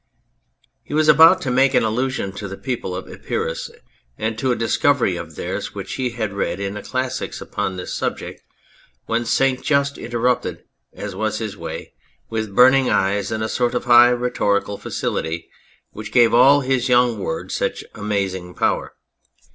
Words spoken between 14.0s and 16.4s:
rhetorical facility which gave